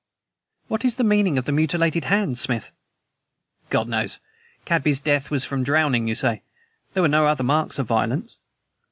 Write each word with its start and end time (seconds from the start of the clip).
"What 0.67 0.83
is 0.83 0.95
the 0.95 1.03
meaning 1.03 1.37
of 1.37 1.45
the 1.45 1.51
mutilated 1.51 2.05
hands, 2.05 2.41
Smith?" 2.41 2.71
"God 3.69 3.87
knows! 3.87 4.19
Cadby's 4.65 4.99
death 4.99 5.29
was 5.29 5.45
from 5.45 5.61
drowning, 5.61 6.07
you 6.07 6.15
say?" 6.15 6.41
"There 6.95 7.03
are 7.03 7.07
no 7.07 7.27
other 7.27 7.43
marks 7.43 7.77
of 7.77 7.85
violence." 7.85 8.39